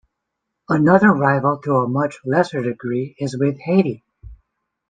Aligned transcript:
Another 0.67 1.11
rival 1.13 1.59
to 1.59 1.75
a 1.75 1.87
much 1.87 2.21
lesser 2.25 2.63
degree 2.63 3.15
is 3.19 3.37
with 3.37 3.59
Haiti. 3.59 4.03